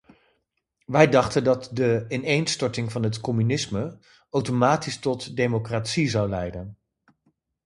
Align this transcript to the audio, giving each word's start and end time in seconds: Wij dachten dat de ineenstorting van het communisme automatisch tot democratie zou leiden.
Wij 0.85 1.09
dachten 1.09 1.43
dat 1.43 1.69
de 1.73 2.05
ineenstorting 2.07 2.91
van 2.91 3.03
het 3.03 3.19
communisme 3.21 3.99
automatisch 4.29 4.99
tot 4.99 5.35
democratie 5.35 6.09
zou 6.09 6.29
leiden. 6.29 6.77